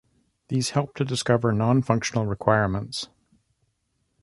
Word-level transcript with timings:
These 0.47 0.71
help 0.71 0.95
to 0.95 1.05
discover 1.05 1.51
non-functional 1.53 2.25
requirements. 2.25 3.07